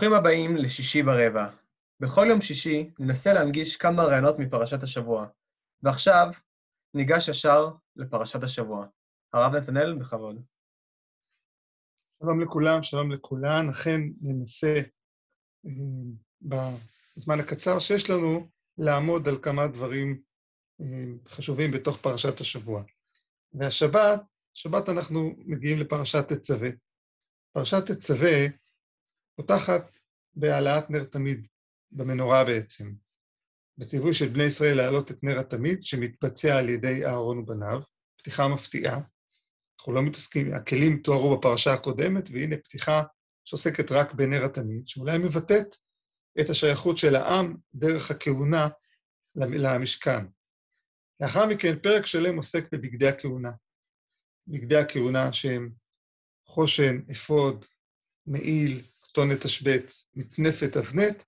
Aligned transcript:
ברוכים 0.00 0.18
הבאים 0.18 0.56
לשישי 0.56 1.02
ברבע. 1.02 1.48
בכל 2.00 2.26
יום 2.30 2.40
שישי 2.40 2.90
ננסה 2.98 3.32
להנגיש 3.32 3.76
כמה 3.76 4.02
רעיונות 4.02 4.38
מפרשת 4.38 4.82
השבוע. 4.82 5.26
ועכשיו 5.82 6.26
ניגש 6.94 7.28
ישר 7.28 7.68
לפרשת 7.96 8.42
השבוע. 8.42 8.86
הרב 9.32 9.54
נתנאל, 9.56 9.98
בכבוד. 9.98 10.42
שלום 12.22 12.40
לכולם, 12.40 12.82
שלום 12.82 13.12
לכולן. 13.12 13.68
אכן 13.70 14.00
ננסה 14.20 14.80
אה, 15.66 15.72
בזמן 16.42 17.40
הקצר 17.40 17.78
שיש 17.78 18.10
לנו 18.10 18.48
לעמוד 18.78 19.28
על 19.28 19.38
כמה 19.42 19.68
דברים 19.68 20.20
אה, 20.80 20.86
חשובים 21.28 21.70
בתוך 21.70 22.00
פרשת 22.00 22.40
השבוע. 22.40 22.82
והשבת, 23.52 24.20
שבת 24.54 24.88
אנחנו 24.88 25.36
מגיעים 25.38 25.78
לפרשת 25.78 26.32
תצווה. 26.32 26.68
פרשת 27.52 27.90
תצווה 27.90 28.59
פותחת 29.40 29.98
בהעלאת 30.34 30.90
נר 30.90 31.04
תמיד, 31.04 31.46
במנורה 31.92 32.44
בעצם. 32.44 32.92
בציווי 33.78 34.14
של 34.14 34.28
בני 34.28 34.44
ישראל 34.44 34.76
להעלות 34.76 35.10
את 35.10 35.22
נר 35.22 35.38
התמיד, 35.38 35.84
שמתבצע 35.84 36.58
על 36.58 36.68
ידי 36.68 37.06
אהרון 37.06 37.38
ובניו, 37.38 37.80
פתיחה 38.16 38.48
מפתיעה. 38.48 39.00
אנחנו 39.78 39.92
לא 39.92 40.02
מתעסקים, 40.02 40.54
הכלים 40.54 41.00
תוארו 41.04 41.38
בפרשה 41.38 41.72
הקודמת, 41.72 42.30
והנה 42.30 42.56
פתיחה 42.56 43.02
שעוסקת 43.44 43.92
רק 43.92 44.12
בנר 44.12 44.44
התמיד, 44.44 44.88
שאולי 44.88 45.18
מבטאת 45.18 45.76
את 46.40 46.50
השייכות 46.50 46.98
של 46.98 47.16
העם 47.16 47.56
דרך 47.74 48.10
הכהונה 48.10 48.68
למשכן. 49.34 50.26
לאחר 51.20 51.46
מכן, 51.46 51.78
פרק 51.82 52.06
שלם 52.06 52.36
עוסק 52.36 52.64
בבגדי 52.72 53.08
הכהונה. 53.08 53.50
בגדי 54.46 54.76
הכהונה 54.76 55.32
שהם 55.32 55.70
חושן, 56.46 57.00
אפוד, 57.12 57.64
מעיל, 58.26 58.89
כתונת 59.12 59.40
תשבץ, 59.46 60.10
מצנפת 60.14 60.76
אבנט, 60.76 61.22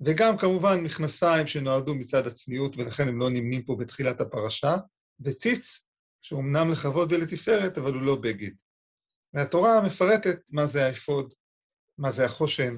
וגם 0.00 0.38
כמובן 0.38 0.80
מכנסיים 0.80 1.46
שנועדו 1.46 1.94
מצד 1.94 2.26
הצניעות, 2.26 2.76
ולכן 2.76 3.08
הם 3.08 3.18
לא 3.18 3.30
נמנים 3.30 3.62
פה 3.62 3.76
בתחילת 3.78 4.20
הפרשה, 4.20 4.76
וציץ, 5.20 5.86
שהוא 6.22 6.40
אמנם 6.40 6.70
לכבוד 6.72 7.12
ולתפארת, 7.12 7.78
אבל 7.78 7.94
הוא 7.94 8.02
לא 8.02 8.16
בגד. 8.16 8.50
והתורה 9.34 9.80
מפרטת 9.86 10.38
מה 10.48 10.66
זה 10.66 10.86
האפוד, 10.86 11.34
מה 11.98 12.12
זה 12.12 12.24
החושן, 12.24 12.76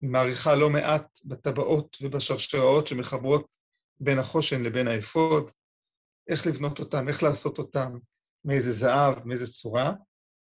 היא 0.00 0.10
מאריכה 0.10 0.54
לא 0.54 0.70
מעט 0.70 1.06
בטבעות 1.24 1.96
ובשרשראות 2.02 2.86
שמחברות 2.86 3.46
בין 4.00 4.18
החושן 4.18 4.62
לבין 4.62 4.88
האפוד, 4.88 5.50
איך 6.28 6.46
לבנות 6.46 6.78
אותם, 6.78 7.08
איך 7.08 7.22
לעשות 7.22 7.58
אותם, 7.58 7.98
מאיזה 8.44 8.72
זהב, 8.72 9.26
מאיזה 9.26 9.46
צורה. 9.46 9.92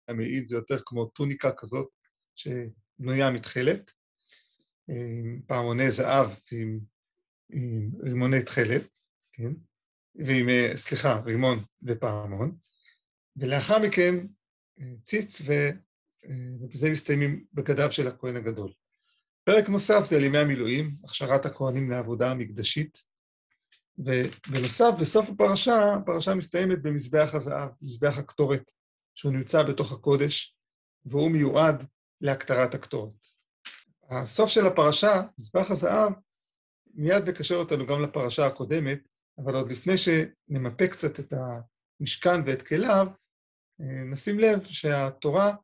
המעיל 0.09 0.45
זה 0.48 0.57
יותר 0.57 0.79
כמו 0.87 1.07
טוניקה 1.07 1.51
כזאת 1.57 1.89
שבנויה 2.97 3.30
מתכלת, 3.30 3.91
עם 4.89 5.41
פעמוני 5.47 5.91
זהב 5.91 6.30
ועם 6.52 6.80
עם 7.50 7.91
רימוני 8.02 8.42
תכלת, 8.42 8.83
כן? 9.33 9.52
ועם, 10.14 10.48
סליחה, 10.77 11.20
רימון 11.20 11.64
ופעמון, 11.83 12.56
ולאחר 13.36 13.78
מכן 13.78 14.27
ציץ, 15.05 15.41
ו... 15.41 15.52
ובזה 16.61 16.91
מסתיימים 16.91 17.44
בגדיו 17.52 17.92
של 17.92 18.08
הכהן 18.08 18.36
הגדול. 18.36 18.72
פרק 19.44 19.69
נוסף 19.69 20.05
זה 20.05 20.17
על 20.17 20.24
ימי 20.24 20.39
המילואים, 20.39 20.91
הכשרת 21.05 21.47
הכהנים 21.47 21.91
לעבודה 21.91 22.30
המקדשית, 22.30 23.02
ובנוסף, 23.98 24.91
בסוף 25.00 25.28
הפרשה, 25.28 25.94
הפרשה 25.94 26.34
מסתיימת 26.34 26.83
במזבח 26.83 27.30
הזהב, 27.34 27.69
מזבח 27.83 28.19
הקטורת, 28.19 28.70
שהוא 29.14 29.33
נמצא 29.33 29.62
בתוך 29.62 29.92
הקודש, 29.92 30.56
והוא 31.05 31.30
מיועד 31.30 31.86
להקטרת 32.20 32.75
הקטורת. 32.75 33.12
הסוף 34.11 34.50
של 34.50 34.67
הפרשה, 34.67 35.22
מזבח 35.39 35.70
הזהב, 35.70 36.12
מיד 36.95 37.28
מקשר 37.28 37.55
אותנו 37.55 37.86
גם 37.86 38.03
לפרשה 38.03 38.47
הקודמת, 38.47 38.98
אבל 39.39 39.55
עוד 39.55 39.73
לפני 39.73 39.95
שנמפה 39.98 40.89
קצת 40.89 41.20
את 41.20 41.33
המשכן 42.00 42.41
ואת 42.46 42.63
כליו, 42.63 43.07
נשים 44.11 44.41
לב 44.41 44.64
שהתורה 44.64 45.55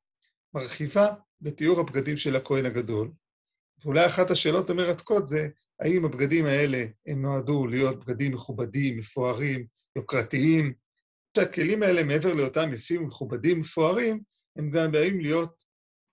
מרחיבה 0.55 1.15
בתיאור 1.41 1.81
הבגדים 1.81 2.17
של 2.17 2.37
הכהן 2.37 2.67
הגדול, 2.67 3.13
ואולי 3.85 4.07
אחת 4.07 4.31
השאלות 4.31 4.71
המרתקות 4.71 5.29
זה, 5.29 5.49
האם 5.81 6.05
הבגדים 6.05 6.47
האלה 6.47 6.85
הם 7.07 7.23
נועדו 7.23 7.67
להיות 7.67 8.05
בגדים 8.05 8.33
מכובדים, 8.35 8.99
מפוארים, 8.99 9.67
יוקרתיים? 9.97 10.75
שהכלים 11.37 11.83
האלה, 11.83 12.05
מעבר 12.05 12.35
להיותם 12.35 12.75
יפים, 12.75 13.07
מכובדים, 13.07 13.61
מפוארים, 13.61 14.23
הם 14.57 14.71
גם 14.71 14.93
באים 14.93 15.21
להיות 15.21 15.62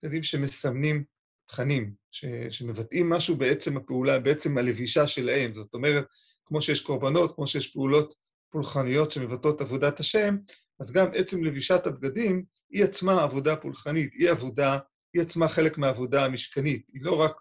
בגדים 0.04 0.24
שמסמנים 0.24 1.04
תכנים, 1.48 1.94
ש, 2.12 2.26
שמבטאים 2.50 3.10
משהו 3.10 3.36
בעצם 3.36 3.78
הפעולה, 3.78 4.20
בעצם 4.20 4.58
הלבישה 4.58 5.08
שלהם. 5.08 5.54
זאת 5.54 5.74
אומרת, 5.74 6.06
כמו 6.46 6.62
שיש 6.62 6.82
קורבנות, 6.82 7.36
כמו 7.36 7.48
שיש 7.48 7.74
פעולות 7.74 8.14
פולחניות 8.52 9.12
שמבטאות 9.12 9.62
עבודת 9.62 10.00
השם, 10.00 10.38
אז 10.80 10.92
גם 10.92 11.08
עצם 11.14 11.44
לבישת 11.44 11.86
הבגדים 11.86 12.44
היא 12.70 12.84
עצמה 12.84 13.24
עבודה 13.24 13.56
פולחנית, 13.56 14.14
היא 14.14 14.30
עבודה, 14.30 14.80
היא 15.14 15.22
עצמה 15.22 15.50
חלק 15.50 15.78
מהעבודה 15.78 16.26
המשכנית. 16.26 16.86
היא 16.94 17.02
לא 17.04 17.22
רק 17.22 17.36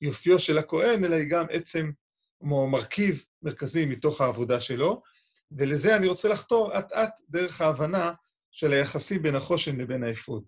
יופיו 0.00 0.38
של 0.38 0.58
הכהן, 0.58 1.04
אלא 1.04 1.14
היא 1.14 1.30
גם 1.30 1.46
עצם, 1.50 1.90
כמו 2.40 2.68
מרכיב 2.70 3.24
מרכזי 3.42 3.86
מתוך 3.86 4.20
העבודה 4.20 4.60
שלו, 4.60 5.02
ולזה 5.52 5.96
אני 5.96 6.08
רוצה 6.08 6.28
לחתור 6.28 6.78
אט-אט 6.78 7.10
דרך 7.28 7.60
ההבנה 7.60 8.12
של 8.50 8.72
היחסים 8.72 9.22
בין 9.22 9.34
החושן 9.34 9.80
לבין 9.80 10.04
האפוד. 10.04 10.44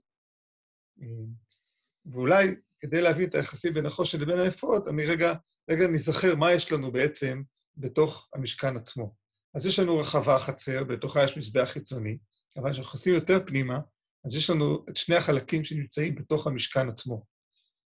ואולי 2.13 2.55
כדי 2.81 3.03
להבין 3.03 3.29
את 3.29 3.35
היחסים 3.35 3.75
בין 3.75 3.87
החושן 3.87 4.21
לבין 4.21 4.39
האפוד, 4.39 4.89
אני 4.89 5.07
רגע, 5.07 5.35
רגע 5.71 5.87
נזכר 5.87 6.37
מה 6.37 6.53
יש 6.53 6.73
לנו 6.73 6.93
בעצם 6.93 7.43
בתוך 7.77 8.29
המשכן 8.35 8.77
עצמו. 8.77 9.15
אז 9.55 9.67
יש 9.67 9.79
לנו 9.79 9.99
רחבה 9.99 10.39
חצר, 10.39 10.85
בתוכה 10.85 11.25
יש 11.25 11.37
מזבח 11.37 11.69
חיצוני, 11.73 12.19
אבל 12.57 12.73
כשאנחנו 12.73 12.91
נכנסים 12.91 13.15
יותר 13.15 13.47
פנימה, 13.47 13.79
אז 14.25 14.35
יש 14.35 14.51
לנו 14.51 14.85
את 14.91 14.97
שני 14.97 15.17
החלקים 15.17 15.65
שנמצאים 15.65 16.15
בתוך 16.15 16.47
המשכן 16.47 16.89
עצמו. 16.89 17.25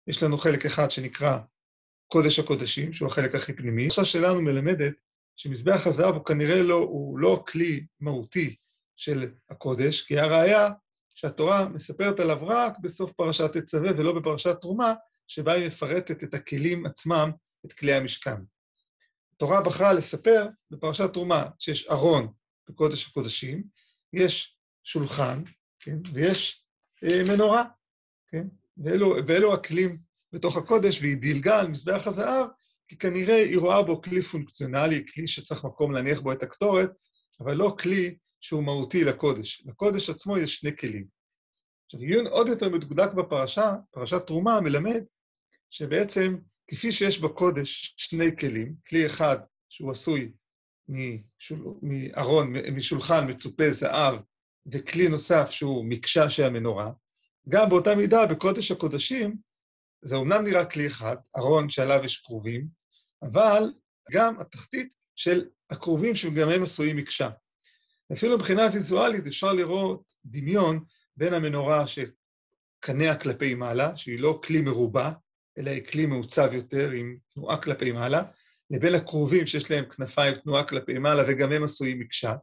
יש 0.08 0.24
לנו 0.24 0.38
חלק 0.38 0.66
אחד 0.66 0.92
שנקרא 0.92 1.40
קודש 2.08 2.40
הקודשים, 2.40 2.94
שהוא 2.94 3.08
החלק 3.08 3.36
הכי 3.36 3.54
פנימי. 3.54 3.88
עכשיו 3.88 4.06
שלנו 4.06 4.42
מלמדת 4.42 4.94
שמזבח 5.36 5.88
הזהב 5.88 6.16
הוא 6.16 6.26
כנראה 6.26 6.64
לא, 6.64 6.76
הוא 6.76 7.20
לא 7.20 7.44
כלי 7.48 7.86
מהותי 8.00 8.56
של 8.96 9.32
הקודש, 9.50 10.02
כי 10.02 10.20
הראיה 10.20 10.70
שהתורה 11.16 11.70
מספרת 11.70 12.20
עליו 12.20 12.48
רק 12.48 12.80
בסוף 12.82 13.12
פרשת 13.12 13.58
תצווה 13.58 13.92
ולא 13.98 14.20
בפרשת 14.20 14.56
תרומה, 14.62 14.94
שבה 15.28 15.54
היא 15.54 15.68
מפרטת 15.68 16.24
את 16.24 16.34
הכלים 16.34 16.86
עצמם, 16.86 17.32
את 17.66 17.74
כלי 17.74 17.94
המשכן. 17.94 18.42
התורה 19.36 19.62
בחרה 19.62 19.94
לספר 19.94 20.48
בפרשת 20.72 21.14
תרומה 21.14 21.50
שיש 21.60 21.88
ארון 21.88 22.34
בקודש 22.70 23.08
הקודשים, 23.08 23.64
יש 24.14 24.58
שולחן, 24.84 25.44
כן, 25.80 25.98
ויש 26.14 26.66
אה, 27.04 27.24
מנורה, 27.30 27.64
כן, 28.28 28.48
ואלו, 28.78 29.16
ואלו 29.28 29.54
הכלים 29.54 29.98
בתוך 30.34 30.58
הקודש, 30.58 31.02
והיא 31.02 31.18
דילגה 31.18 31.60
על 31.60 31.68
מזבח 31.68 32.08
הזהב, 32.08 32.48
כי 32.88 32.98
כנראה 32.98 33.36
היא 33.36 33.58
רואה 33.58 33.84
בו 33.84 34.02
כלי 34.02 34.22
פונקציונלי, 34.22 35.06
כלי 35.14 35.28
שצריך 35.28 35.66
מקום 35.66 35.92
להניח 35.92 36.20
בו 36.20 36.32
את 36.32 36.44
הקטורת, 36.44 36.92
אבל 37.40 37.54
לא 37.54 37.76
כלי 37.80 38.18
שהוא 38.42 38.64
מהותי 38.64 39.04
לקודש. 39.04 39.64
לקודש 39.66 40.10
עצמו 40.10 40.38
יש 40.38 40.56
שני 40.56 40.78
כלים. 40.78 41.06
עכשיו, 41.86 42.00
עיון 42.00 42.28
עוד 42.28 42.48
יותר 42.48 42.70
מדוקדק 42.70 43.14
בפרשה, 43.14 43.76
פרשת 43.92 44.28
תרומה, 44.28 44.62
מלמד 44.62 45.04
שבעצם 45.70 46.38
כפי 46.68 46.92
שיש 46.92 47.20
בקודש 47.20 47.94
שני 47.98 48.38
כלים, 48.40 48.76
כלי 48.88 49.06
אחד 49.06 49.38
שהוא 49.70 49.92
עשוי 49.92 50.32
מארון, 51.82 52.54
משולחן 52.76 53.30
מצופה 53.30 53.74
זהב, 53.74 54.20
וכלי 54.74 55.08
נוסף 55.08 55.50
שהוא 55.50 55.86
מקשה 55.86 56.30
של 56.30 56.44
המנורה, 56.44 56.92
גם 57.50 57.70
באותה 57.70 57.96
מידה 57.96 58.26
בקודש 58.26 58.72
הקודשים, 58.72 59.38
זה 60.02 60.16
אומנם 60.16 60.44
נראה 60.44 60.66
כלי 60.66 60.88
אחד, 60.88 61.16
ארון 61.38 61.70
שעליו 61.70 62.02
יש 62.06 62.18
כרובים, 62.18 62.68
אבל 63.24 63.74
גם 64.12 64.40
התחתית 64.40 64.94
של 65.16 65.50
הכרובים 65.70 66.16
שגם 66.16 66.50
הם 66.50 66.64
עשויים 66.64 66.98
מקשה. 66.98 67.30
אפילו 68.14 68.38
מבחינה 68.38 68.68
ויזואלית 68.74 69.28
אפשר 69.28 69.54
לראות 69.54 70.04
דמיון 70.26 70.84
בין 71.18 71.34
המנורה 71.34 71.86
שקניה 71.88 73.16
כלפי 73.16 73.54
מעלה, 73.54 73.98
שהיא 73.98 74.20
לא 74.20 74.42
כלי 74.44 74.62
מרובע, 74.62 75.12
אלא 75.58 75.70
היא 75.70 75.86
כלי 75.86 76.06
מעוצב 76.06 76.50
יותר 76.54 76.92
עם 76.92 77.18
תנועה 77.34 77.62
כלפי 77.62 77.92
מעלה, 77.92 78.24
לבין 78.72 78.96
הכרובים 78.96 79.48
שיש 79.48 79.72
להם 79.72 79.86
כנפיים 79.86 80.36
תנועה 80.36 80.64
כלפי 80.64 80.94
מעלה 80.94 81.24
וגם 81.28 81.52
הם 81.52 81.64
עשויים 81.64 82.00
מקשה. 82.00 82.36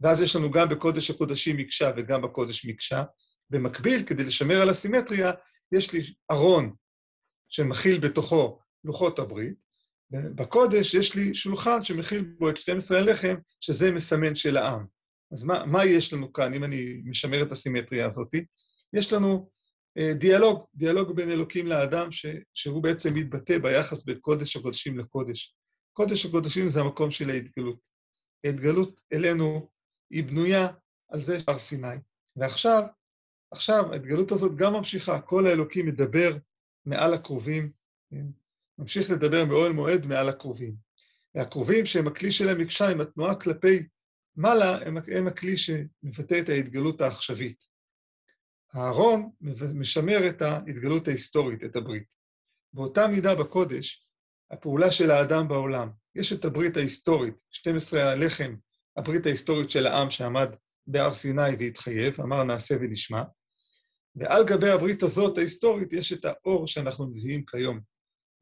ואז 0.00 0.20
יש 0.20 0.36
לנו 0.36 0.50
גם 0.50 0.68
בקודש 0.68 1.10
הקודשים 1.10 1.56
מקשה 1.56 1.90
וגם 1.96 2.22
בקודש 2.22 2.66
מקשה. 2.66 3.02
במקביל, 3.50 4.02
כדי 4.06 4.24
לשמר 4.24 4.62
על 4.62 4.70
הסימטריה, 4.70 5.32
יש 5.72 5.92
לי 5.92 6.14
ארון 6.30 6.74
שמכיל 7.48 7.98
בתוכו 8.00 8.58
לוחות 8.84 9.18
הברית, 9.18 9.54
בקודש 10.10 10.94
יש 10.94 11.14
לי 11.14 11.34
שולחן 11.34 11.84
שמכיל 11.84 12.20
בו 12.38 12.50
את 12.50 12.56
12 12.56 12.98
הלחם, 12.98 13.34
שזה 13.60 13.92
מסמן 13.92 14.36
של 14.36 14.56
העם. 14.56 14.97
אז 15.32 15.44
מה, 15.44 15.66
מה 15.66 15.84
יש 15.84 16.12
לנו 16.12 16.32
כאן, 16.32 16.54
אם 16.54 16.64
אני 16.64 17.02
משמר 17.04 17.42
את 17.42 17.52
הסימטריה 17.52 18.06
הזאת? 18.06 18.34
יש 18.92 19.12
לנו 19.12 19.50
דיאלוג, 20.18 20.64
דיאלוג 20.74 21.16
בין 21.16 21.30
אלוקים 21.30 21.66
לאדם, 21.66 22.12
ש, 22.12 22.26
שהוא 22.54 22.82
בעצם 22.82 23.14
מתבטא 23.14 23.58
ביחס 23.58 24.04
בין 24.04 24.18
קודש 24.18 24.56
הקודשים 24.56 24.98
לקודש. 24.98 25.54
קודש 25.92 26.26
הקודשים 26.26 26.70
זה 26.70 26.80
המקום 26.80 27.10
של 27.10 27.30
ההתגלות. 27.30 27.78
ההתגלות 28.44 29.00
אלינו 29.12 29.70
היא 30.10 30.24
בנויה 30.24 30.68
על 31.08 31.22
זה 31.22 31.38
הר 31.48 31.58
סיני. 31.58 31.96
ועכשיו, 32.36 32.82
עכשיו 33.50 33.92
ההתגלות 33.92 34.32
הזאת 34.32 34.56
גם 34.56 34.72
ממשיכה, 34.72 35.20
כל 35.20 35.46
האלוקים 35.46 35.86
מדבר 35.86 36.36
מעל 36.86 37.14
הקרובים, 37.14 37.72
כן? 38.10 38.26
ממשיך 38.78 39.10
לדבר 39.10 39.44
מאוהל 39.44 39.72
מועד 39.72 40.06
מעל 40.06 40.28
הקרובים. 40.28 40.74
והקרובים 41.34 41.86
שהם 41.86 42.06
הכלי 42.06 42.32
שלהם 42.32 42.60
מקשה 42.60 42.88
עם 42.88 43.00
התנועה 43.00 43.34
כלפי 43.34 43.86
מעלה, 44.38 44.78
הם, 44.86 44.98
הם 45.16 45.26
הכלי 45.26 45.56
שמבטא 45.58 46.40
את 46.40 46.48
ההתגלות 46.48 47.00
העכשווית. 47.00 47.64
אהרון 48.76 49.30
משמר 49.74 50.28
את 50.28 50.42
ההתגלות 50.42 51.08
ההיסטורית, 51.08 51.64
את 51.64 51.76
הברית. 51.76 52.04
באותה 52.72 53.06
מידה 53.06 53.34
בקודש, 53.34 54.06
הפעולה 54.50 54.90
של 54.90 55.10
האדם 55.10 55.48
בעולם. 55.48 55.90
יש 56.14 56.32
את 56.32 56.44
הברית 56.44 56.76
ההיסטורית, 56.76 57.34
12 57.50 58.10
הלחם, 58.10 58.54
הברית 58.96 59.26
ההיסטורית 59.26 59.70
של 59.70 59.86
העם 59.86 60.10
שעמד 60.10 60.48
בהר 60.86 61.14
סיני 61.14 61.56
והתחייב, 61.58 62.20
אמר 62.20 62.44
נעשה 62.44 62.74
ונשמע, 62.80 63.22
ועל 64.16 64.44
גבי 64.46 64.70
הברית 64.70 65.02
הזאת, 65.02 65.38
ההיסטורית, 65.38 65.92
יש 65.92 66.12
את 66.12 66.24
האור 66.24 66.66
שאנחנו 66.66 67.06
מביאים 67.06 67.44
כיום. 67.46 67.80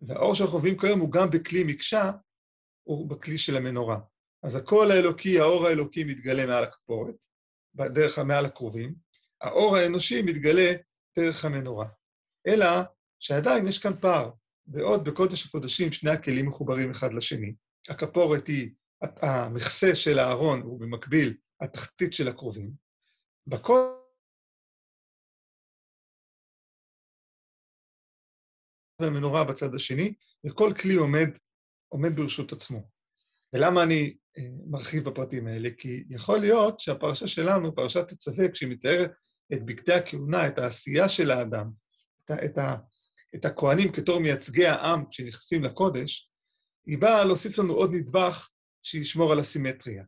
והאור 0.00 0.34
שאנחנו 0.34 0.58
מביאים 0.58 0.78
כיום 0.78 1.00
הוא 1.00 1.12
גם 1.12 1.30
בכלי 1.30 1.64
מקשה, 1.64 2.10
הוא 2.82 3.10
בכלי 3.10 3.38
של 3.38 3.56
המנורה. 3.56 3.98
אז 4.42 4.54
הקול 4.54 4.90
האלוקי, 4.90 5.40
האור 5.40 5.66
האלוקי 5.66 6.04
מתגלה 6.04 6.46
מעל 6.46 6.64
הכפורת, 6.64 7.14
דרך 7.74 8.18
מעל 8.18 8.46
הקרובים, 8.46 8.94
האור 9.40 9.76
האנושי 9.76 10.22
מתגלה 10.22 10.72
דרך 11.18 11.44
המנורה. 11.44 11.88
אלא 12.46 12.66
שעדיין 13.20 13.66
יש 13.66 13.82
כאן 13.82 14.00
פער. 14.00 14.30
בעוד 14.66 15.08
בקודש 15.08 15.46
הקודשים 15.46 15.92
שני 15.92 16.10
הכלים 16.10 16.48
מחוברים 16.48 16.90
אחד 16.90 17.12
לשני. 17.12 17.54
הכפורת 17.88 18.46
היא, 18.46 18.74
המכסה 19.00 19.94
של 19.94 20.18
הארון 20.18 20.60
הוא 20.62 20.80
במקביל 20.80 21.36
התחתית 21.60 22.12
של 22.12 22.28
הקרובים. 22.28 22.70
בקודש 23.46 24.06
והמנורה 29.00 29.44
בצד 29.44 29.74
השני, 29.74 30.14
וכל 30.46 30.72
כלי 30.82 30.94
עומד, 30.94 31.28
עומד 31.88 32.16
ברשות 32.16 32.52
עצמו. 32.52 32.95
ולמה 33.56 33.82
אני 33.82 34.16
אה, 34.38 34.42
מרחיב 34.66 35.08
בפרטים 35.08 35.46
האלה? 35.46 35.68
כי 35.78 36.04
יכול 36.10 36.38
להיות 36.38 36.80
שהפרשה 36.80 37.28
שלנו, 37.28 37.74
פרשת 37.74 38.08
תצווה, 38.08 38.48
כשהיא 38.48 38.70
מתארת 38.70 39.10
את 39.52 39.62
בגדי 39.64 39.92
הכהונה, 39.92 40.48
את 40.48 40.58
העשייה 40.58 41.08
של 41.08 41.30
האדם, 41.30 41.70
את, 42.24 42.30
את, 42.30 42.58
את 43.34 43.44
הכהנים 43.44 43.92
כתור 43.92 44.20
מייצגי 44.20 44.66
העם 44.66 45.04
כשנכנסים 45.10 45.64
לקודש, 45.64 46.30
היא 46.86 46.98
באה 46.98 47.24
להוסיף 47.24 47.58
לנו 47.58 47.72
עוד 47.72 47.90
נדבך 47.92 48.50
שישמור 48.82 49.32
על 49.32 49.38
הסימטריה. 49.38 50.04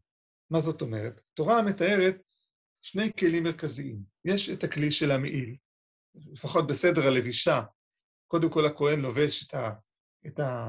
מה 0.50 0.60
זאת 0.60 0.82
אומרת? 0.82 1.20
התורה 1.32 1.62
מתארת 1.62 2.16
שני 2.82 3.12
כלים 3.18 3.42
מרכזיים. 3.42 3.98
יש 4.24 4.50
את 4.50 4.64
הכלי 4.64 4.90
של 4.90 5.10
המעיל, 5.10 5.56
לפחות 6.32 6.66
בסדר 6.66 7.06
הלבישה, 7.06 7.62
קודם 8.26 8.50
כל 8.50 8.66
הכהן 8.66 9.00
לובש 9.00 9.46
את 9.46 9.54
ה... 9.54 9.70
את 10.26 10.40
ה 10.40 10.68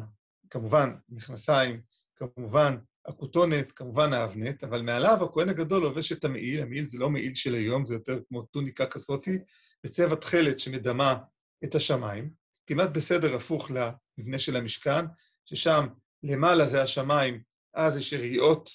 כמובן, 0.50 0.96
מכנסיים, 1.10 1.82
כמובן, 2.20 2.78
הכותונת, 3.06 3.72
כמובן 3.72 4.14
האבנט, 4.14 4.64
אבל 4.64 4.82
מעליו 4.82 5.24
הכהן 5.24 5.50
הגדול 5.50 5.84
לובש 5.84 6.12
את 6.12 6.26
המעיל, 6.26 6.62
המעיל 6.62 6.86
זה 6.88 6.98
לא 6.98 7.10
מעיל 7.10 7.36
של 7.36 7.54
היום, 7.54 7.86
זה 7.86 7.94
יותר 7.94 8.20
כמו 8.28 8.42
טוניקה 8.42 8.86
כזאתי, 8.86 9.40
בצבע 9.84 10.16
תכלת 10.16 10.60
שמדמה 10.60 11.18
את 11.64 11.76
השמיים, 11.76 12.30
כמעט 12.68 12.90
בסדר 12.90 13.36
הפוך 13.36 13.72
למבנה 13.72 14.40
של 14.40 14.56
המשכן, 14.56 15.06
ששם 15.46 15.88
למעלה 16.24 16.68
זה 16.68 16.82
השמיים, 16.82 17.42
אז 17.74 17.98
יש 17.98 18.14
יריעות, 18.14 18.70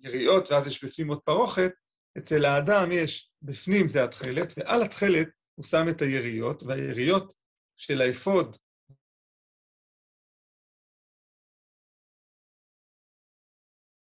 יריעות, 0.00 0.50
ואז 0.50 0.66
יש 0.66 0.84
בפנים 0.84 1.08
עוד 1.08 1.20
פרוכת, 1.20 1.72
אצל 2.18 2.44
האדם 2.44 2.92
יש, 2.92 3.30
בפנים 3.42 3.88
זה 3.88 4.04
התכלת, 4.04 4.52
ועל 4.56 4.82
התכלת 4.82 5.28
הוא 5.54 5.64
שם 5.64 5.88
את 5.90 6.02
היריעות, 6.02 6.62
והיריעות 6.62 7.32
של 7.76 8.00
האפוד 8.00 8.56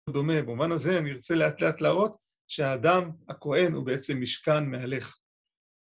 דומה. 0.09 0.41
במובן 0.41 0.71
הזה 0.71 0.99
אני 0.99 1.11
ארצה 1.11 1.35
לאט 1.35 1.61
לאט 1.61 1.81
להראות 1.81 2.17
שהאדם, 2.47 3.11
הכהן, 3.29 3.73
הוא 3.73 3.85
בעצם 3.85 4.21
משכן 4.21 4.65
מהלך. 4.65 5.17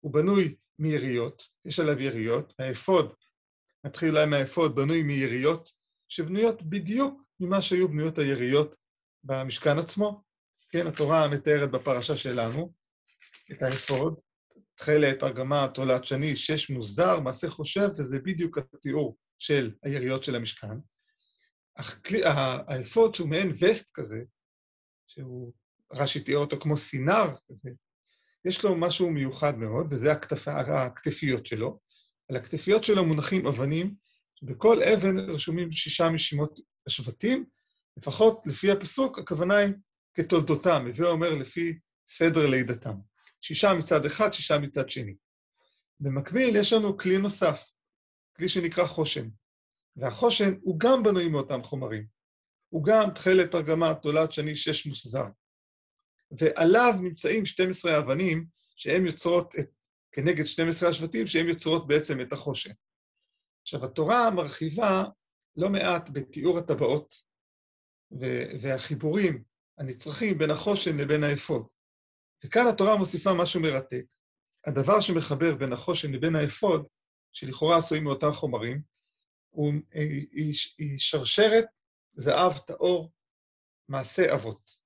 הוא 0.00 0.12
בנוי 0.12 0.54
מיריעות, 0.78 1.42
יש 1.64 1.80
עליו 1.80 2.00
יריעות, 2.00 2.52
האפוד, 2.58 3.14
נתחיל 3.84 4.10
אולי 4.10 4.26
מהאפוד, 4.26 4.74
בנוי 4.74 5.02
מיריעות, 5.02 5.70
שבנויות 6.08 6.62
בדיוק 6.62 7.22
ממה 7.40 7.62
שהיו 7.62 7.88
בנויות 7.88 8.18
היריות 8.18 8.76
במשכן 9.24 9.78
עצמו. 9.78 10.22
כן, 10.70 10.86
התורה 10.86 11.28
מתארת 11.28 11.70
בפרשה 11.70 12.16
שלנו 12.16 12.72
את 13.52 13.62
האפוד, 13.62 14.14
תכלת, 14.74 15.22
ארגמה, 15.22 15.68
תולעת 15.74 16.04
שני, 16.04 16.36
שש 16.36 16.70
מוסדר, 16.70 17.20
מעשה 17.20 17.50
חושב, 17.50 17.88
וזה 17.98 18.18
בדיוק 18.18 18.58
התיאור 18.58 19.16
של 19.38 19.70
היריות 19.82 20.24
של 20.24 20.36
המשכן. 20.36 20.91
האפוד 22.24 23.14
שהוא 23.14 23.28
מעין 23.28 23.52
וסט 23.60 23.90
כזה, 23.94 24.22
שהוא, 25.06 25.52
רש"י 25.92 26.20
תיאר 26.20 26.38
אותו 26.38 26.60
כמו 26.60 26.76
סינר 26.76 27.26
כזה, 27.48 27.70
יש 28.44 28.64
לו 28.64 28.76
משהו 28.76 29.10
מיוחד 29.10 29.58
מאוד, 29.58 29.86
וזה 29.92 30.12
הכתפ... 30.12 30.48
הכתפיות 30.48 31.46
שלו. 31.46 31.80
על 32.30 32.36
הכתפיות 32.36 32.84
שלו 32.84 33.04
מונחים 33.04 33.46
אבנים, 33.46 33.94
שבכל 34.34 34.82
אבן 34.82 35.18
רשומים 35.18 35.72
שישה 35.72 36.10
משמות 36.10 36.60
השבטים, 36.86 37.44
לפחות 37.96 38.46
לפי 38.46 38.70
הפסוק, 38.70 39.18
הכוונה 39.18 39.56
היא 39.56 39.72
כתולדותם, 40.14 40.86
הווה 40.86 41.08
אומר 41.10 41.34
לפי 41.34 41.78
סדר 42.10 42.46
לידתם. 42.46 42.94
שישה 43.42 43.74
מצד 43.74 44.06
אחד, 44.06 44.32
שישה 44.32 44.58
מצד 44.58 44.90
שני. 44.90 45.14
במקביל 46.00 46.56
יש 46.56 46.72
לנו 46.72 46.98
כלי 46.98 47.18
נוסף, 47.18 47.62
כלי 48.36 48.48
שנקרא 48.48 48.86
חושן. 48.86 49.28
והחושן 49.96 50.54
הוא 50.62 50.80
גם 50.80 51.02
בנוי 51.02 51.28
מאותם 51.28 51.62
חומרים. 51.62 52.06
הוא 52.68 52.84
גם 52.84 53.10
תכלת 53.14 53.54
ארגמה, 53.54 53.94
תולעת 53.94 54.32
שני, 54.32 54.56
שש 54.56 54.86
מוסזר. 54.86 55.24
ועליו 56.38 56.92
נמצאים 57.02 57.46
12 57.46 57.98
אבנים 57.98 58.46
שהן 58.76 59.06
יוצרות 59.06 59.54
את, 59.58 59.70
כנגד 60.12 60.44
12 60.44 60.88
השבטים, 60.88 61.26
שהן 61.26 61.48
יוצרות 61.48 61.86
בעצם 61.86 62.20
את 62.20 62.32
החושן. 62.32 62.70
עכשיו, 63.62 63.84
התורה 63.84 64.30
מרחיבה 64.30 65.04
לא 65.56 65.68
מעט 65.68 66.10
בתיאור 66.12 66.58
הטבעות 66.58 67.14
והחיבורים 68.62 69.42
הנצרכים 69.78 70.38
בין 70.38 70.50
החושן 70.50 70.96
לבין 70.96 71.24
האפוד. 71.24 71.66
וכאן 72.44 72.66
התורה 72.66 72.96
מוסיפה 72.96 73.34
משהו 73.34 73.60
מרתק. 73.60 74.04
הדבר 74.66 75.00
שמחבר 75.00 75.54
בין 75.54 75.72
החושן 75.72 76.12
לבין 76.12 76.36
האפוד, 76.36 76.86
שלכאורה 77.32 77.76
עשויים 77.78 78.04
מאותם 78.04 78.32
חומרים, 78.32 78.82
היא, 79.92 80.26
היא, 80.32 80.54
היא 80.78 80.98
שרשרת 80.98 81.64
זהב 82.14 82.58
טהור 82.58 83.12
מעשה 83.88 84.34
אבות. 84.34 84.82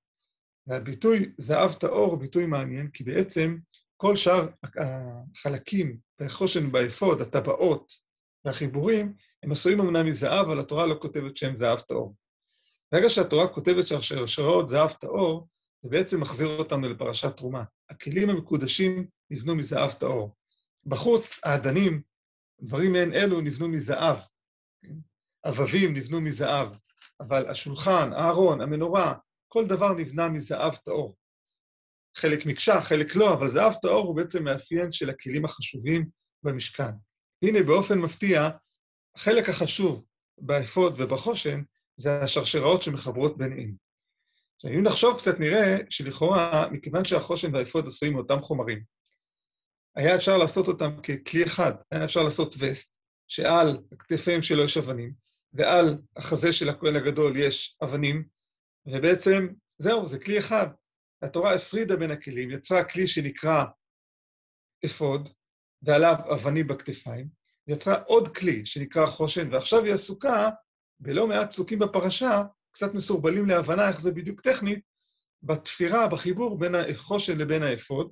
והביטוי 0.67 1.33
זהב 1.37 1.73
טהור 1.73 2.11
הוא 2.11 2.19
ביטוי 2.19 2.45
מעניין, 2.45 2.89
כי 2.91 3.03
בעצם 3.03 3.57
כל 3.97 4.17
שאר 4.17 4.47
החלקים 4.63 5.97
בחושן 6.21 6.71
באפוד, 6.71 7.21
הטבעות 7.21 7.93
והחיבורים, 8.45 9.13
הם 9.43 9.51
עשויים 9.51 9.79
אמנם 9.79 10.05
מזהב, 10.05 10.45
אבל 10.45 10.59
התורה 10.59 10.85
לא 10.85 10.95
כותבת 11.01 11.37
שהם 11.37 11.55
זהב 11.55 11.79
טהור. 11.79 12.15
ברגע 12.91 13.09
שהתורה 13.09 13.47
כותבת 13.47 13.87
שרשראות 13.87 14.69
זהב 14.69 14.91
טהור, 14.91 15.47
זה 15.81 15.89
בעצם 15.89 16.21
מחזיר 16.21 16.47
אותנו 16.47 16.89
לפרשת 16.89 17.37
תרומה. 17.37 17.63
הכלים 17.89 18.29
המקודשים 18.29 19.07
נבנו 19.29 19.55
מזהב 19.55 19.91
טהור. 19.91 20.35
בחוץ, 20.85 21.39
האדנים, 21.43 22.01
דברים 22.61 22.91
מעין 22.91 23.13
אלו 23.13 23.41
נבנו 23.41 23.67
מזהב. 23.67 24.17
עבבים 25.43 25.93
נבנו 25.93 26.21
מזהב, 26.21 26.69
אבל 27.21 27.49
השולחן, 27.49 28.13
הארון, 28.13 28.61
המנורה, 28.61 29.13
כל 29.47 29.67
דבר 29.67 29.93
נבנה 29.93 30.29
מזהב 30.29 30.75
טהור. 30.75 31.17
חלק 32.17 32.45
מקשה, 32.45 32.81
חלק 32.81 33.15
לא, 33.15 33.33
אבל 33.33 33.51
זהב 33.51 33.73
טהור 33.81 34.07
הוא 34.07 34.15
בעצם 34.15 34.43
מאפיין 34.43 34.91
של 34.91 35.09
הכלים 35.09 35.45
החשובים 35.45 36.05
במשכן. 36.43 36.91
הנה, 37.41 37.63
באופן 37.63 37.99
מפתיע, 37.99 38.49
החלק 39.15 39.49
החשוב 39.49 40.05
באפוד 40.37 41.01
ובחושן 41.01 41.61
זה 41.97 42.21
השרשראות 42.21 42.83
שמחברות 42.83 43.37
ביניהם. 43.37 43.73
עכשיו, 44.55 44.71
אם 44.71 44.83
נחשוב 44.83 45.17
קצת, 45.17 45.39
נראה 45.39 45.77
שלכאורה, 45.89 46.69
מכיוון 46.71 47.05
שהחושן 47.05 47.55
והאפוד 47.55 47.87
עשויים 47.87 48.13
מאותם 48.13 48.41
חומרים, 48.41 48.83
היה 49.95 50.15
אפשר 50.15 50.37
לעשות 50.37 50.67
אותם 50.67 51.01
ככלי 51.01 51.45
אחד, 51.45 51.71
היה 51.91 52.05
אפשר 52.05 52.23
לעשות 52.23 52.55
וסט, 52.59 52.96
שעל 53.27 53.77
הכתפיים 53.91 54.41
שלו 54.41 54.63
יש 54.63 54.77
אבנים, 54.77 55.13
ועל 55.53 55.97
החזה 56.15 56.53
של 56.53 56.69
הכהן 56.69 56.95
הגדול 56.95 57.37
יש 57.37 57.77
אבנים, 57.83 58.23
ובעצם, 58.85 59.47
זהו, 59.79 60.07
זה 60.07 60.19
כלי 60.19 60.39
אחד. 60.39 60.67
התורה 61.21 61.53
הפרידה 61.53 61.95
בין 61.95 62.11
הכלים, 62.11 62.51
יצרה 62.51 62.83
כלי 62.83 63.07
שנקרא 63.07 63.65
אפוד, 64.85 65.29
ועליו 65.81 66.15
אבנים 66.33 66.67
בכתפיים, 66.67 67.27
יצרה 67.67 68.01
עוד 68.01 68.35
כלי 68.35 68.65
שנקרא 68.65 69.05
חושן, 69.05 69.53
ועכשיו 69.53 69.83
היא 69.83 69.93
עסוקה 69.93 70.49
בלא 70.99 71.27
מעט 71.27 71.49
פסוקים 71.51 71.79
בפרשה, 71.79 72.43
קצת 72.71 72.93
מסורבלים 72.93 73.45
להבנה 73.45 73.89
איך 73.89 74.01
זה 74.01 74.11
בדיוק 74.11 74.41
טכנית, 74.41 74.79
בתפירה, 75.43 76.07
בחיבור 76.07 76.59
בין 76.59 76.75
החושן 76.75 77.37
לבין 77.37 77.63
האפוד, 77.63 78.11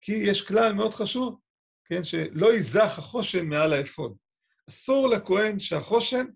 כי 0.00 0.12
יש 0.12 0.46
כלל 0.48 0.72
מאוד 0.72 0.94
חשוב, 0.94 1.40
כן, 1.84 2.04
שלא 2.04 2.52
ייזך 2.52 2.98
החושן 2.98 3.46
מעל 3.46 3.72
האפוד. 3.72 4.16
אסור 4.68 5.08
לכהן 5.08 5.58
שהחושן 5.58 6.26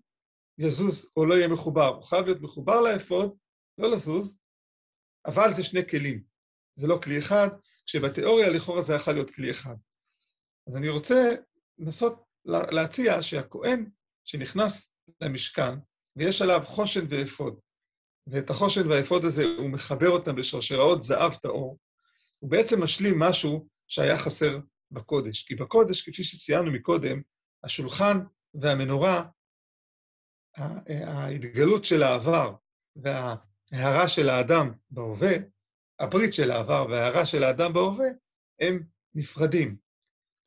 יזוז 0.57 1.11
או 1.15 1.25
לא 1.25 1.33
יהיה 1.33 1.47
מחובר. 1.47 1.87
הוא 1.87 2.03
חייב 2.03 2.25
להיות 2.25 2.41
מחובר 2.41 2.81
לאפוד, 2.81 3.37
לא 3.77 3.91
לזוז, 3.91 4.37
אבל 5.25 5.53
זה 5.53 5.63
שני 5.63 5.89
כלים. 5.89 6.23
זה 6.75 6.87
לא 6.87 6.99
כלי 7.03 7.19
אחד, 7.19 7.47
כשבתיאוריה 7.85 8.49
לכאורה 8.49 8.81
זה 8.81 8.93
יכול 8.93 9.13
להיות 9.13 9.31
כלי 9.31 9.51
אחד. 9.51 9.75
אז 10.67 10.75
אני 10.75 10.89
רוצה 10.89 11.35
לנסות 11.77 12.23
להציע 12.45 13.21
שהכהן 13.21 13.89
שנכנס 14.25 14.91
למשכן, 15.21 15.73
ויש 16.15 16.41
עליו 16.41 16.61
חושן 16.65 17.05
ואפוד, 17.09 17.59
ואת 18.27 18.49
החושן 18.49 18.87
והאפוד 18.87 19.25
הזה, 19.25 19.43
הוא 19.57 19.69
מחבר 19.69 20.09
אותם 20.09 20.35
בשרשראות 20.35 21.03
זהב 21.03 21.33
טהור, 21.33 21.79
הוא 22.39 22.51
בעצם 22.51 22.83
משלים 22.83 23.19
משהו 23.19 23.67
שהיה 23.87 24.17
חסר 24.17 24.59
בקודש. 24.91 25.43
כי 25.47 25.55
בקודש, 25.55 26.09
כפי 26.09 26.23
שציינו 26.23 26.71
מקודם, 26.71 27.21
השולחן 27.67 28.19
והמנורה, 28.53 29.25
ההתגלות 30.87 31.85
של 31.85 32.03
העבר 32.03 32.55
וההערה 32.95 34.07
של 34.07 34.29
האדם 34.29 34.71
בהווה, 34.91 35.33
הברית 35.99 36.33
של 36.33 36.51
העבר 36.51 36.85
וההערה 36.89 37.25
של 37.25 37.43
האדם 37.43 37.73
בהווה, 37.73 38.07
הם 38.59 38.83
נפרדים. 39.15 39.75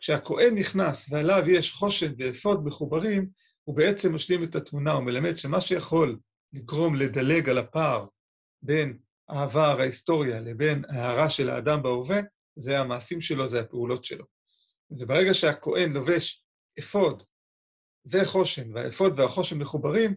כשהכהן 0.01 0.59
נכנס 0.59 1.13
ועליו 1.13 1.51
יש 1.51 1.73
חושן 1.73 2.13
ואפוד 2.19 2.67
מחוברים, 2.67 3.29
הוא 3.65 3.77
בעצם 3.77 4.15
משלים 4.15 4.45
את 4.45 4.55
התמונה, 4.55 4.93
הוא 4.93 5.05
מלמד 5.05 5.37
שמה 5.37 5.61
שיכול 5.61 6.19
לגרום 6.53 6.97
לדלג 6.97 7.49
על 7.49 7.59
הפער 7.59 8.07
בין 8.63 8.99
העבר, 9.29 9.81
ההיסטוריה, 9.81 10.41
לבין 10.41 10.85
ההערה 10.89 11.31
של 11.31 11.51
האדם 11.51 11.83
בהווה, 11.83 12.21
זה 12.57 12.81
המעשים 12.81 13.21
שלו, 13.21 13.49
זה 13.49 13.61
הפעולות 13.61 14.05
שלו. 14.05 14.25
וברגע 14.91 15.35
שהכהן 15.35 15.93
לובש 15.93 16.45
אפוד 16.81 17.23
וחושן, 18.07 18.75
והאפוד 18.75 19.21
והחושן 19.21 19.59
מחוברים, 19.59 20.15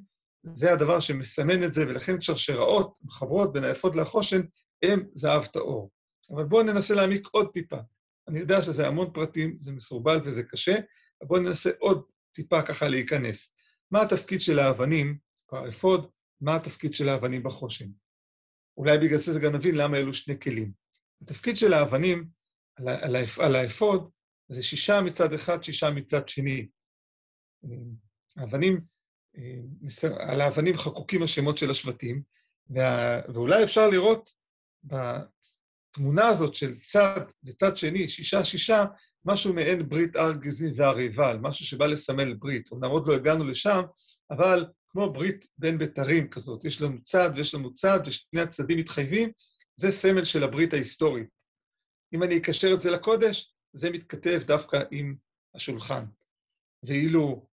זה 0.56 0.74
הדבר 0.74 1.00
שמסמן 1.00 1.64
את 1.64 1.74
זה, 1.74 1.82
ולכן 1.82 2.22
שרשראות 2.22 2.94
מחברות 3.04 3.54
בין 3.54 3.64
האפוד 3.64 3.96
לחושן 3.96 4.42
הם 4.84 5.04
זהב 5.14 5.46
טהור. 5.46 5.92
אבל 6.30 6.44
בואו 6.44 6.64
ננסה 6.64 6.94
להעמיק 6.94 7.28
עוד 7.32 7.52
טיפה. 7.54 7.78
אני 8.28 8.40
יודע 8.40 8.62
שזה 8.62 8.88
המון 8.88 9.14
פרטים, 9.14 9.58
זה 9.60 9.72
מסורבל 9.72 10.22
וזה 10.26 10.44
קשה, 10.44 10.74
אבל 10.74 11.28
בואו 11.28 11.40
ננסה 11.40 11.70
עוד 11.80 12.04
טיפה 12.34 12.62
ככה 12.62 12.88
להיכנס. 12.88 13.54
מה 13.92 14.02
התפקיד 14.02 14.42
של 14.42 14.60
האבנים 14.60 15.18
באפוד? 15.52 16.10
מה 16.42 16.56
התפקיד 16.56 16.94
של 16.94 17.10
האבנים 17.10 17.44
בחושן? 17.44 17.86
אולי 18.78 18.98
בגלל 18.98 19.20
זה 19.20 19.40
גם 19.40 19.56
נבין 19.56 19.76
למה 19.76 19.98
אלו 19.98 20.14
שני 20.14 20.40
כלים. 20.40 20.72
התפקיד 21.22 21.58
של 21.58 21.74
האבנים 21.74 22.28
על, 22.76 23.16
על 23.40 23.56
האפוד 23.56 24.10
זה 24.54 24.64
שישה 24.64 25.02
מצד 25.02 25.34
אחד, 25.34 25.64
שישה 25.64 25.90
מצד 25.90 26.30
שני. 26.30 26.68
האבנים, 28.38 28.82
על 30.20 30.42
האבנים 30.42 30.78
חקוקים 30.78 31.24
השמות 31.24 31.58
של 31.58 31.72
השבטים, 31.72 32.22
וה, 32.70 33.22
ואולי 33.34 33.64
אפשר 33.64 33.90
לראות 33.90 34.32
בתמונה 34.84 36.28
הזאת 36.28 36.56
של 36.56 36.80
צד 36.80 37.22
וצד 37.44 37.78
שני, 37.78 38.10
שישה-שישה, 38.10 38.86
משהו 39.26 39.54
מעין 39.54 39.90
ברית 39.90 40.16
הר 40.16 40.34
גזים 40.34 40.74
והר 40.76 40.98
עיבל, 40.98 41.38
משהו 41.42 41.66
שבא 41.66 41.86
לסמל 41.86 42.34
ברית. 42.34 42.72
אומנם 42.72 42.90
עוד 42.90 43.08
לא 43.08 43.16
הגענו 43.16 43.44
לשם, 43.44 43.82
אבל 44.32 44.66
כמו 44.90 45.14
ברית 45.14 45.48
בין 45.58 45.78
בית"רים 45.78 46.30
כזאת, 46.30 46.66
יש 46.66 46.82
לנו 46.82 47.04
צד 47.04 47.30
ויש 47.36 47.56
לנו 47.56 47.74
צד, 47.74 48.00
ושני 48.06 48.42
הצדדים 48.42 48.78
מתחייבים, 48.78 49.32
זה 49.78 49.92
סמל 49.92 50.26
של 50.26 50.44
הברית 50.44 50.74
ההיסטורית. 50.74 51.28
אם 52.14 52.24
אני 52.24 52.38
אקשר 52.38 52.74
את 52.74 52.82
זה 52.82 52.92
לקודש, 52.92 53.53
זה 53.74 53.90
מתכתב 53.90 54.42
דווקא 54.46 54.84
עם 54.92 55.16
השולחן. 55.56 56.06
ואילו 56.84 57.46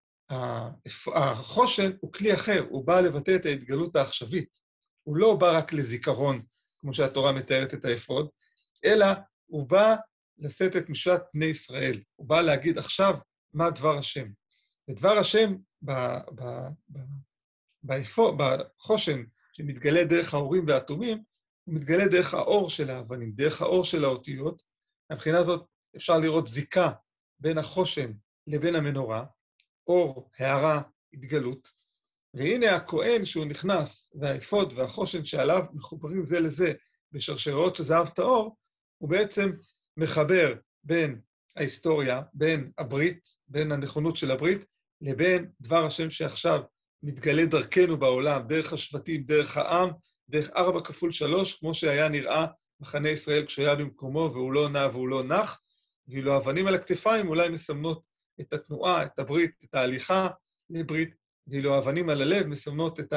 החושן 1.15 1.91
הוא 2.01 2.13
כלי 2.13 2.35
אחר, 2.35 2.67
הוא 2.69 2.87
בא 2.87 3.01
לבטא 3.01 3.37
את 3.37 3.47
ההתגלות 3.47 3.97
העכשווית. 3.97 4.61
הוא 5.03 5.17
לא 5.17 5.37
בא 5.37 5.59
רק 5.59 5.73
לזיכרון, 5.73 6.43
כמו 6.79 6.95
שהתורה 6.95 7.33
מתארת 7.33 7.75
את 7.75 7.85
האפוד, 7.85 8.29
אלא 8.85 9.07
הוא 9.47 9.69
בא 9.69 9.97
לשאת 10.39 10.77
את 10.77 10.89
משפט 10.89 11.23
בני 11.35 11.47
ישראל. 11.47 12.01
הוא 12.17 12.29
בא 12.29 12.41
להגיד 12.41 12.79
עכשיו 12.79 13.15
מה 13.55 13.71
דבר 13.71 13.99
השם. 13.99 14.27
ודבר 14.89 15.19
השם 15.19 15.57
בחושן 18.37 19.23
שמתגלה 19.53 20.05
דרך 20.05 20.35
האורים 20.35 20.65
והתומים, 20.67 21.23
הוא 21.65 21.75
מתגלה 21.75 22.09
דרך 22.09 22.35
האור 22.35 22.71
של 22.71 22.91
האבנים, 22.91 23.33
דרך 23.33 23.63
האור 23.63 23.85
של 23.85 24.05
האותיות. 24.05 24.63
מבחינה 25.13 25.39
הזאת 25.39 25.67
אפשר 25.97 26.19
לראות 26.19 26.49
זיקה 26.49 26.91
בין 27.41 27.59
החושן 27.59 28.13
לבין 28.47 28.75
המנורה, 28.75 29.25
אור, 29.87 30.31
הערה, 30.39 30.83
התגלות. 31.13 31.69
והנה 32.35 32.77
הכהן 32.77 33.25
שהוא 33.25 33.45
נכנס, 33.45 34.13
והאפוד 34.21 34.73
והחושן 34.73 35.25
שעליו 35.25 35.65
מחוברים 35.73 36.27
זה 36.27 36.41
לזה 36.41 36.73
בשרשרות 37.13 37.77
של 37.77 37.83
זהב 37.83 38.09
טהור, 38.09 38.57
הוא 38.99 39.11
בעצם 39.11 39.53
מחבר 39.97 40.55
בין 40.85 41.21
ההיסטוריה, 41.57 42.23
בין 42.35 42.71
הברית, 42.79 43.21
בין 43.49 43.73
הנכונות 43.73 44.17
של 44.17 44.31
הברית, 44.31 44.65
לבין 45.01 45.51
דבר 45.61 45.87
השם 45.87 46.11
שעכשיו 46.11 46.63
מתגלה 47.03 47.47
דרכנו 47.47 47.97
בעולם, 47.97 48.47
דרך 48.49 48.73
השבטים, 48.73 49.23
דרך 49.23 49.57
העם, 49.57 49.91
דרך 50.29 50.51
ארבע 50.57 50.81
כפול 50.81 51.13
שלוש, 51.13 51.59
כמו 51.59 51.75
שהיה 51.75 52.09
נראה 52.09 52.47
מחנה 52.81 53.09
ישראל 53.09 53.47
כשהיה 53.47 53.75
במקומו 53.75 54.31
והוא 54.33 54.53
לא 54.53 54.69
נע 54.69 54.87
והוא 54.93 55.09
לא 55.09 55.25
נח, 55.25 55.63
ואילו 56.09 56.35
האבנים 56.35 56.67
על 56.67 56.75
הכתפיים 56.75 57.29
אולי 57.29 57.49
מסמנות 57.49 58.03
את 58.41 58.53
התנועה, 58.53 59.05
את 59.05 59.19
הברית, 59.19 59.51
את 59.65 59.75
ההליכה 59.75 60.29
לברית, 60.71 61.15
ואילו 61.47 61.75
האבנים 61.75 62.09
על 62.09 62.23
הלב 62.23 62.47
מסמנות 62.47 63.01
את 63.01 63.13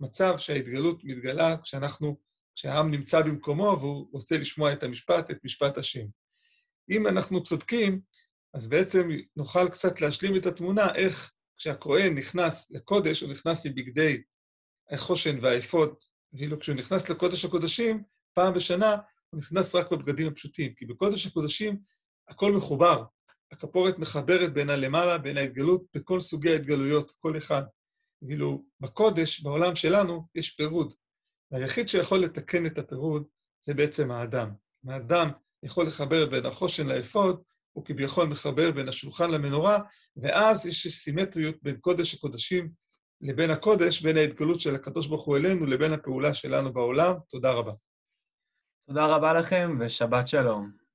המצב 0.00 0.34
שההתגלות 0.38 1.04
מתגלה 1.04 1.56
כשאנחנו, 1.62 2.16
כשהעם 2.56 2.90
נמצא 2.90 3.22
במקומו 3.22 3.76
והוא 3.80 4.08
רוצה 4.12 4.38
לשמוע 4.38 4.72
את 4.72 4.82
המשפט, 4.82 5.30
את 5.30 5.44
משפט 5.44 5.78
השם. 5.78 6.06
אם 6.90 7.06
אנחנו 7.06 7.44
צודקים, 7.44 8.00
אז 8.54 8.66
בעצם 8.66 9.10
נוכל 9.36 9.68
קצת 9.68 10.00
להשלים 10.00 10.36
את 10.36 10.46
התמונה 10.46 10.94
איך 10.94 11.32
כשהכהן 11.56 12.18
נכנס 12.18 12.66
לקודש, 12.70 13.20
הוא 13.20 13.32
נכנס 13.32 13.66
עם 13.66 13.74
בגדי 13.74 14.22
החושן 14.90 15.38
והאפוד, 15.42 15.94
ואילו 16.32 16.60
כשהוא 16.60 16.76
נכנס 16.76 17.10
לקודש 17.10 17.44
הקודשים, 17.44 18.02
פעם 18.34 18.54
בשנה 18.54 18.96
הוא 19.30 19.40
נכנס 19.40 19.74
רק 19.74 19.90
בבגדים 19.90 20.28
הפשוטים, 20.28 20.74
כי 20.74 20.86
בקודש 20.86 21.26
הקודשים 21.26 21.78
הכל 22.28 22.52
מחובר. 22.52 23.04
הכפורת 23.52 23.98
מחברת 23.98 24.52
בין 24.52 24.70
הלמעלה, 24.70 25.18
בין 25.18 25.36
ההתגלות, 25.36 25.82
בכל 25.94 26.20
סוגי 26.20 26.50
ההתגלויות, 26.50 27.12
כל 27.18 27.36
אחד. 27.36 27.62
ואילו 28.22 28.64
בקודש, 28.80 29.40
בעולם 29.40 29.76
שלנו, 29.76 30.26
יש 30.34 30.50
פירוד. 30.50 30.94
והיחיד 31.50 31.88
שיכול 31.88 32.18
לתקן 32.18 32.66
את 32.66 32.78
הפירוד 32.78 33.24
זה 33.66 33.74
בעצם 33.74 34.10
האדם. 34.10 34.50
האדם 34.88 35.30
יכול 35.62 35.86
לחבר 35.86 36.26
בין 36.26 36.46
החושן 36.46 36.86
לאפוד, 36.86 37.42
הוא 37.72 37.84
כביכול 37.84 38.26
מחבר 38.26 38.70
בין 38.70 38.88
השולחן 38.88 39.30
למנורה, 39.30 39.82
ואז 40.16 40.66
יש 40.66 41.02
סימטריות 41.04 41.56
בין 41.62 41.76
קודש 41.76 42.14
הקודשים 42.14 42.70
לבין 43.20 43.50
הקודש, 43.50 44.02
בין 44.02 44.16
ההתגלות 44.16 44.60
של 44.60 44.74
הקדוש 44.74 45.06
ברוך 45.06 45.24
הוא 45.24 45.36
אלינו 45.36 45.66
לבין 45.66 45.92
הפעולה 45.92 46.34
שלנו 46.34 46.72
בעולם. 46.72 47.14
תודה 47.28 47.52
רבה. 47.52 47.72
תודה 48.88 49.06
רבה 49.06 49.32
לכם 49.32 49.78
ושבת 49.80 50.28
שלום. 50.28 50.85